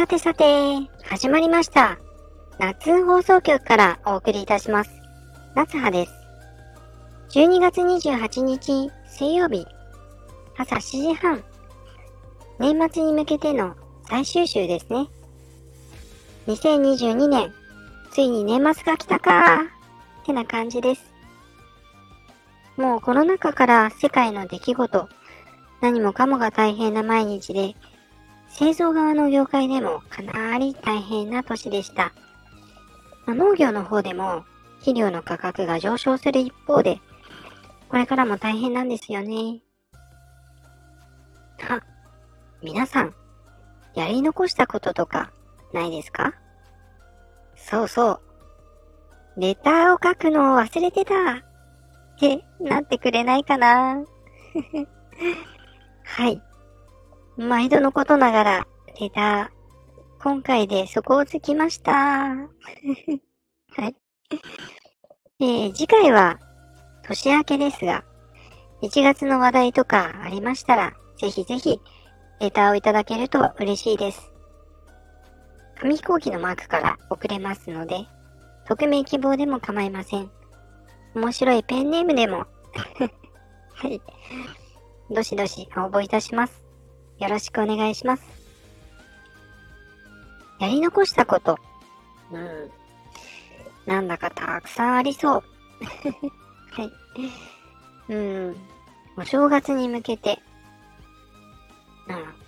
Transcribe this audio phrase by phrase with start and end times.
[0.00, 0.44] さてさて、
[1.04, 1.98] 始まりました。
[2.58, 4.90] 夏放送局からお送りいたします。
[5.54, 6.12] 夏葉です。
[7.38, 9.66] 12月28日水曜日、
[10.56, 11.44] 朝7時半、
[12.58, 13.76] 年末に向けての
[14.08, 15.06] 最終週ですね。
[16.46, 17.52] 2022年、
[18.10, 19.56] ついに年末が来たか
[20.22, 21.12] ってな感じです。
[22.78, 25.10] もうコロナ禍から世界の出来事、
[25.82, 27.76] 何もかもが大変な毎日で、
[28.50, 32.12] 製造側の業界でもかなり大変な年でした。
[33.26, 34.44] まあ、農業の方でも
[34.78, 37.00] 肥料の価格が上昇する一方で、
[37.88, 39.60] これからも大変なんですよね。
[41.68, 41.80] あ、
[42.62, 43.14] 皆さん、
[43.94, 45.30] やり残したこととか
[45.72, 46.34] ないですか？
[47.56, 48.20] そうそう。
[49.36, 51.16] レターを書くのを忘れてたっ
[52.18, 53.96] てなってくれないかな
[56.04, 56.42] はい。
[57.40, 58.66] 毎度のことながら、
[59.00, 59.48] レター、
[60.22, 61.92] 今回で底をつきました。
[62.36, 62.46] は
[63.86, 63.96] い。
[65.40, 66.38] えー、次回は、
[67.02, 68.04] 年明けですが、
[68.82, 71.80] 1月の話題とかありましたら、ぜひぜひ、
[72.40, 74.30] レターをいただけると嬉しいです。
[75.80, 78.06] 紙飛行機のマークから送れますので、
[78.68, 80.30] 匿名希望でも構いません。
[81.14, 82.44] 面白いペンネームでも
[83.72, 83.98] はい。
[85.08, 86.69] どしどし応募いたします。
[87.20, 88.22] よろしくお願いします。
[90.58, 91.58] やり残したこと。
[92.32, 92.70] うん。
[93.86, 95.42] なんだかたくさんありそう。
[96.72, 96.92] はい。
[98.08, 98.56] うん。
[99.16, 100.38] お正月に向けて。
[102.08, 102.40] うん。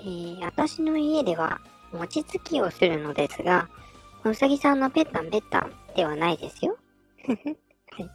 [0.00, 1.60] えー、私の家では
[1.92, 3.68] 餅つきをするのですが、
[4.24, 6.76] うさぎさんのペッタンペッタンではないですよ。
[7.26, 8.10] はい。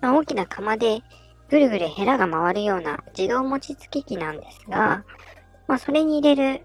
[0.00, 1.02] まあ、大きな釜で
[1.52, 5.04] ぐるぐるヘラが回るような自動餅つき機なんですが、
[5.68, 6.64] まあ、それに入れる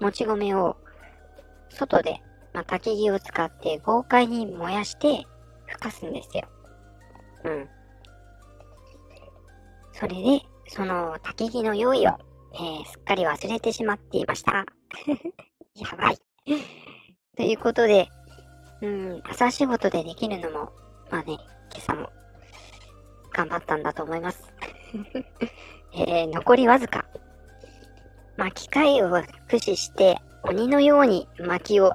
[0.00, 0.76] もち米を
[1.68, 2.20] 外で、
[2.52, 5.24] まあ、焚き木を使って豪快に燃やして
[5.66, 6.48] 吹かすんですよ。
[7.44, 7.68] うん。
[9.92, 12.18] それで、その焚き木の用意を、
[12.54, 14.66] えー、すっかり忘れてしまっていました。
[15.76, 16.18] やばい。
[17.36, 18.08] ということで、
[18.82, 20.72] うん、朝仕事でできるのも、
[21.08, 21.38] まあね、今
[21.76, 22.10] 朝も
[23.34, 24.52] 頑張ったんだと思います。
[25.92, 27.04] えー、残りわずか。
[28.36, 31.92] まあ、機械を駆使して鬼のように薪を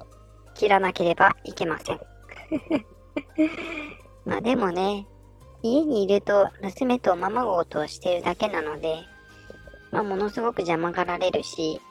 [0.53, 1.99] 切らなければいけません。
[4.25, 5.07] まあでもね、
[5.61, 8.97] 家にいると娘とままごとをしているだけなので、
[9.91, 11.81] まあものすごく邪魔がられるし、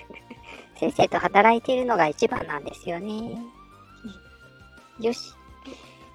[0.78, 3.38] 先生と働いているのが一番なんですよね。
[5.00, 5.34] よし。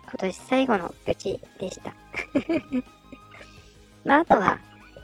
[0.04, 1.94] 今年最後の愚痴でした。
[4.06, 4.60] まあ、あとは、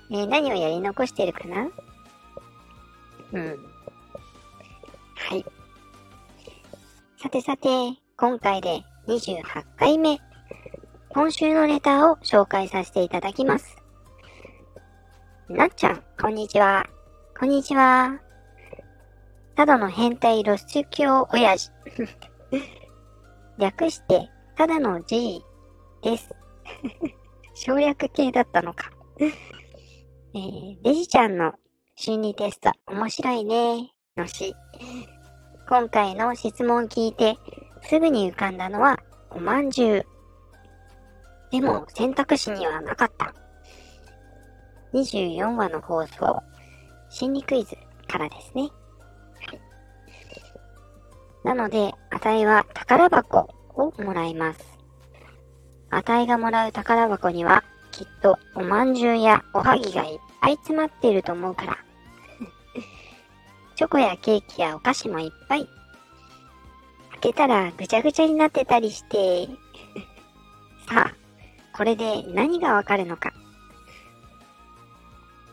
[0.09, 1.69] えー、何をやり残してるかな？
[3.33, 3.69] うん。
[5.15, 5.45] はい。
[7.21, 7.67] さてさて、
[8.15, 9.43] 今回で28
[9.77, 10.19] 回目。
[11.09, 13.77] 今週のレターを紹介させていただきます。
[15.49, 16.85] なっちゃん、こんにちは。
[17.38, 18.19] こんにちは。
[19.55, 21.71] ただの変態露出狂親父。
[23.57, 25.41] 略して、ただの G
[26.03, 26.29] です。
[27.53, 28.91] 省略系だったのか。
[29.19, 31.53] えー、デジちゃんの
[31.95, 34.55] 心理テスト面白いねのし。
[35.67, 37.38] 今回の質問聞いて
[37.81, 39.00] すぐに浮かんだのは
[39.31, 40.06] おまんじゅう。
[41.51, 43.33] でも選択肢にはなかった。
[44.94, 46.41] 24話の放送、
[47.09, 47.75] 心理クイズ
[48.07, 48.69] からですね。
[51.44, 54.76] なので、値は宝箱をもらいます。
[55.89, 61.77] あたいがもらう宝箱には、きっとおまんじゅうやおはぎがいっぱい詰まっていると思うから。
[63.75, 65.67] チョコやケーキやお菓子もいっぱい。
[67.11, 69.47] 開けたらぐちゃぐちゃになってたりして。
[70.87, 71.15] さあ、
[71.75, 73.33] これで何がわかるのか。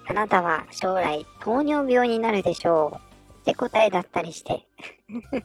[0.07, 3.15] あなたは将来糖尿病になるでしょう。
[3.41, 4.67] って答えだったりして。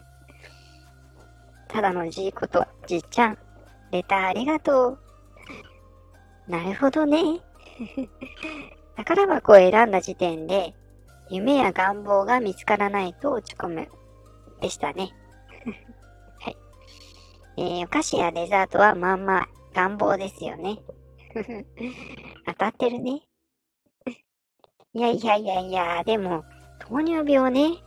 [1.67, 3.37] ただのじいことじっちゃん、
[3.91, 4.99] レターありがとう。
[6.47, 7.39] なるほどね。
[8.97, 10.73] 宝箱を選んだ時点で、
[11.29, 13.87] 夢や願望が見つからないと落ち込む。
[14.59, 15.11] でしたね。
[16.39, 16.57] はい。
[17.57, 20.79] えー、お菓子やデザートはまんま願望ですよね。
[22.45, 23.21] 当たってるね。
[24.93, 26.43] いやいやいやいや、でも、
[26.79, 27.77] 糖尿病ね。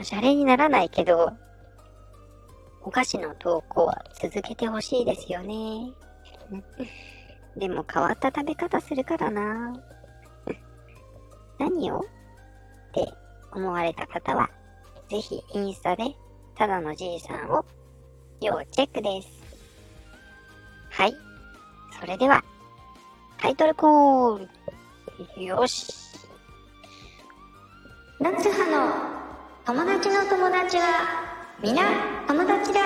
[0.00, 1.32] おしゃれにならないけど、
[2.82, 5.92] お菓子の投稿は続けてほしいですよね。
[7.56, 9.72] でも変わった食べ方するからな。
[11.58, 12.02] 何をっ
[12.92, 13.12] て
[13.52, 14.48] 思われた方は、
[15.08, 16.14] ぜひインスタで
[16.54, 17.64] ただのじいさんを
[18.40, 19.28] 要チェックです。
[20.90, 21.14] はい。
[22.00, 22.42] それでは、
[23.38, 24.48] タイトルコー
[25.36, 25.44] ル。
[25.44, 25.92] よし。
[28.20, 29.18] 夏葉の
[29.64, 31.82] 友達の友達は、皆
[32.28, 32.80] 友達だ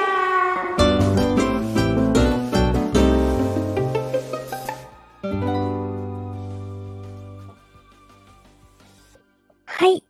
[9.67, 10.03] はい。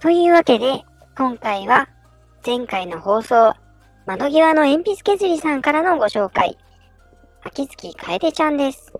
[0.00, 0.86] というわけで、
[1.18, 1.86] 今回は
[2.46, 3.52] 前回の放送、
[4.06, 6.56] 窓際の鉛筆削りさんからのご紹介、
[7.42, 8.90] 秋月楓ちゃんです。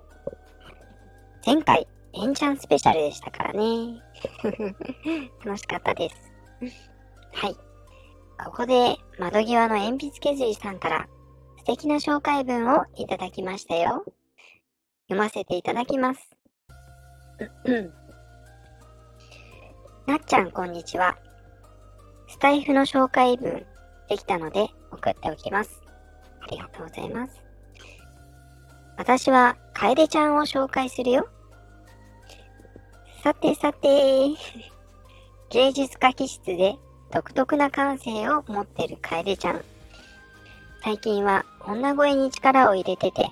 [1.46, 4.02] 前回、エンチャンスペシャルでしたからね。
[5.46, 6.16] 楽しかったです。
[7.32, 7.67] はい。
[8.44, 11.08] ここで窓際の鉛筆削りさんから
[11.58, 14.04] 素敵な紹介文をいただきましたよ。
[15.08, 16.30] 読ませていただきます。
[20.06, 21.18] なっちゃんこんにちは。
[22.28, 23.66] スタイフの紹介文
[24.08, 25.82] できたので送っておきます。
[26.40, 27.42] ありがとうございます。
[28.96, 31.28] 私は楓ちゃんを紹介するよ。
[33.22, 34.28] さてさて、
[35.50, 36.76] 芸術家気質で
[37.10, 39.64] 独特な感性を持ってる楓ちゃん。
[40.82, 43.30] 最近は女声に力を入れてて、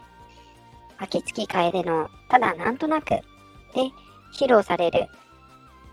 [0.98, 3.22] 秋月楓のただなんとなくで
[4.32, 5.08] 披露される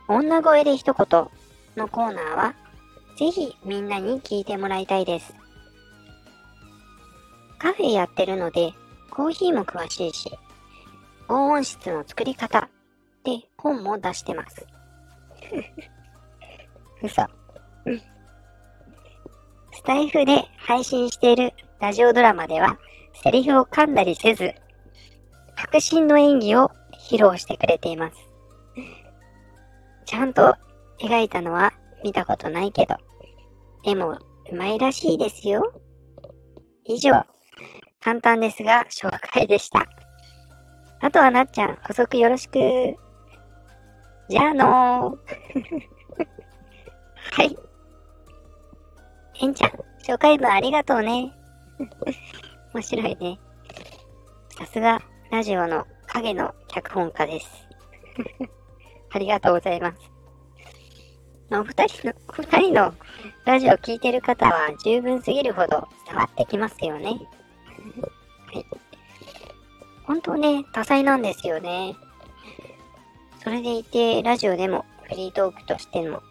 [0.07, 1.27] 女声で一言
[1.75, 2.55] のコーナーは
[3.17, 5.33] ぜひみんなに聞いてもらいたいです。
[7.59, 8.73] カフェやってるので
[9.09, 10.31] コーヒーも詳しいし、
[11.27, 12.69] 防音室の作り方
[13.23, 14.65] で本も出してます。
[17.01, 17.27] 嘘。
[17.85, 22.77] スタイフで配信しているラジオドラマでは、
[23.13, 24.53] セリフを噛んだりせず、
[25.55, 26.71] 迫真の演技を
[27.09, 28.15] 披露してくれています。
[30.05, 30.55] ちゃんと
[30.99, 32.95] 描いたのは見たことないけど、
[33.83, 34.17] でも、
[34.51, 35.73] うまいらしいですよ。
[36.85, 37.11] 以上、
[38.01, 39.85] 簡単ですが紹介でした。
[41.01, 42.59] あとはなっちゃん、補足よろしく。
[44.29, 45.17] じゃあのー。
[47.33, 47.57] はい。
[49.43, 49.71] えんちゃん、
[50.07, 51.33] 紹介文ありがとうね。
[52.73, 53.37] 面白いね。
[54.57, 55.01] さすが、
[55.31, 57.67] ラジオの影の脚本家です。
[59.11, 59.97] ありがとうございます。
[61.51, 62.95] お二人の、二人の
[63.43, 67.19] ラジオ聴いてる方は十分すぎるほど伝わってきますよね。
[68.45, 68.65] はい。
[70.05, 71.97] 本当ね、多彩なんですよね。
[73.43, 76.23] それでいて、ラジオでもフリートークとしても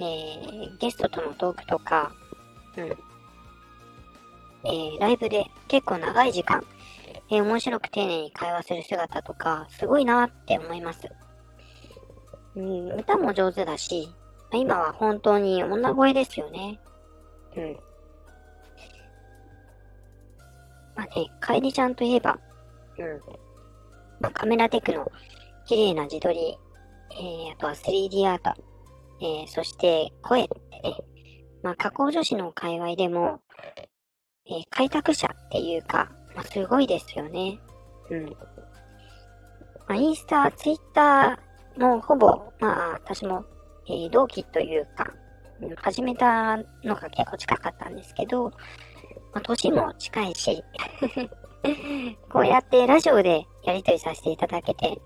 [0.00, 2.12] えー、ゲストとのトークとか、
[2.76, 2.84] うん。
[4.66, 6.64] えー、ライブで結構長い時間、
[7.30, 11.08] えー、面白く丁寧に会話する姿とか、すごいなって思います。
[12.56, 14.08] うん、歌も上手だし、
[14.52, 16.80] 今は本当に女声ですよね。
[17.56, 17.76] うん。
[20.96, 22.38] まあね、カエリちゃんといえば、
[22.98, 23.20] うん。
[24.20, 25.10] まあ、カメラテクの
[25.66, 26.56] 綺麗な自撮り、
[27.10, 28.62] えー、あとは 3D アート、
[29.24, 30.98] えー、そして声ってね、
[31.62, 33.40] まあ、加工女子の界隈でも、
[34.46, 37.58] えー、開拓者っていうか、まあ、すごいですよね。
[38.10, 38.26] うん。
[38.26, 38.34] ま
[39.88, 43.46] あ、インスタ、ツイッターもほぼ、まあ、私も、
[43.86, 45.10] えー、同期というか、
[45.76, 48.50] 始めたのが結構近かったんですけど、
[49.32, 50.62] まあ、年も近いし
[52.30, 55.00] こうやってラジオでやりとりさせていただけて、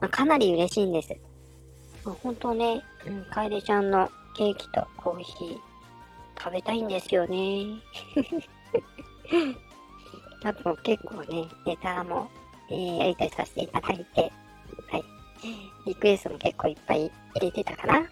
[0.00, 1.16] まあ、かなり嬉しいんです。
[2.04, 5.58] まあ本当ね、うん、楓ちゃんのケーキとコーヒー
[6.42, 7.80] 食べたいんですよね。
[10.44, 12.28] あと結構ね、ネタも、
[12.70, 14.32] えー、やりたりさせていただいて、
[14.90, 15.04] はい。
[15.86, 18.00] リクエストも結構いっぱい入れてたかな。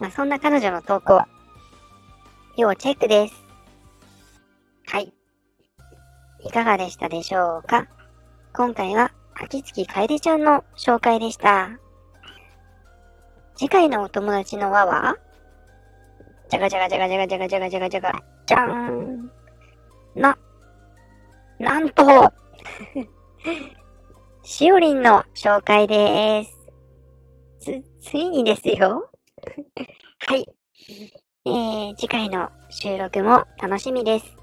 [0.00, 1.28] まあそんな彼女の投稿は、
[2.56, 3.34] 要チェックです。
[4.86, 5.12] はい。
[6.44, 7.86] いかがでしたでしょうか？
[8.54, 11.70] 今回は秋月楓ちゃんの紹介でした。
[13.58, 15.16] 次回のお友達の輪は？
[16.48, 19.32] じゃがじゃがじゃがじゃがじゃがじゃがじゃがじゃが、じゃーん。
[20.14, 20.38] な、
[21.58, 22.04] なんと、
[24.44, 26.56] しおりんの紹介でーす。
[27.58, 29.10] つ、ついにですよ。
[30.28, 30.46] はい。
[31.44, 34.36] えー、次回の収録も楽しみです。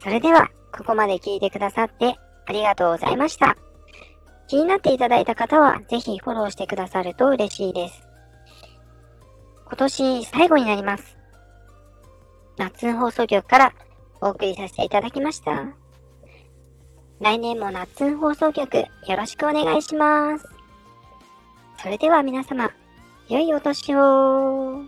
[0.00, 2.16] それでは、ここまで聞いてくださって
[2.46, 3.54] ありがとうございました。
[4.48, 8.06] 気になっていただいた方は、ぜひフォローしてくださると嬉しいです。
[9.66, 11.16] 今年最後になります。
[12.58, 13.72] 夏放送局から
[14.20, 15.66] お送りさせていただきました。
[17.20, 20.46] 来年も夏放送局よろしくお願いします。
[21.82, 22.70] それでは皆様、
[23.28, 24.82] 良いお年を